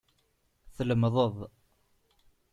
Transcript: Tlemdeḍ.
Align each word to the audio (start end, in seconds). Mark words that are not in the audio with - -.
Tlemdeḍ. 0.75 1.35